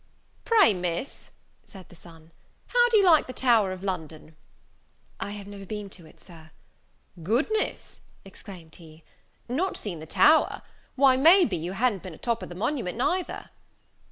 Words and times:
"Pray, 0.45 0.73
Miss," 0.73 1.29
said 1.63 1.89
the 1.89 1.95
son, 1.95 2.31
"how 2.65 2.89
do 2.89 2.97
you 2.97 3.05
like 3.05 3.27
the 3.27 3.33
Tower 3.33 3.71
of 3.71 3.83
London?" 3.83 4.35
"I 5.19 5.29
have 5.29 5.45
never 5.45 5.63
been 5.63 5.91
to 5.91 6.07
it, 6.07 6.23
Sir." 6.23 6.49
"Goodness!" 7.21 8.01
exclaimed 8.25 8.77
he, 8.77 9.03
"not 9.47 9.77
seen 9.77 9.99
the 9.99 10.07
Tower! 10.07 10.63
why, 10.95 11.17
may 11.17 11.45
be, 11.45 11.55
you 11.55 11.73
ha'n't 11.73 12.01
been 12.01 12.15
o' 12.15 12.17
top 12.17 12.41
of 12.41 12.49
the 12.49 12.55
Monument, 12.55 12.97
neither?" 12.97 13.51